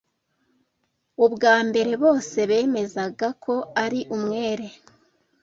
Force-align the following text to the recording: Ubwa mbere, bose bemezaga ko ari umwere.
Ubwa 1.25 1.55
mbere, 1.67 1.91
bose 2.03 2.37
bemezaga 2.49 3.27
ko 3.43 3.55
ari 3.83 3.99
umwere. 4.15 4.67